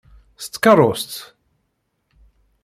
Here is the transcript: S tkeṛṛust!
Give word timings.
S 0.43 0.45
tkeṛṛust! 0.47 1.13